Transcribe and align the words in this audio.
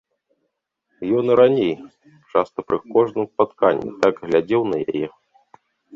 Ён 1.17 1.25
і 1.33 1.35
раней, 1.41 1.73
часта, 2.33 2.59
пры 2.69 2.77
кожным 2.95 3.25
спатканні 3.35 3.89
так 4.07 4.15
глядзеў 4.25 4.61
на 4.71 4.77
яе. 4.89 5.07